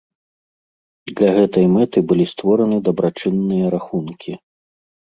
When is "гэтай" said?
1.35-1.65